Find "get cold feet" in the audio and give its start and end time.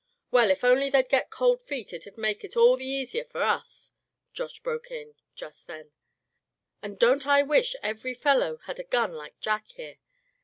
1.07-1.93